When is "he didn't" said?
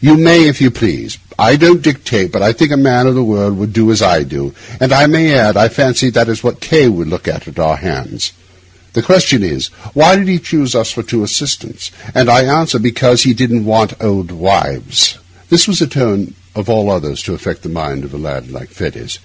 13.22-13.66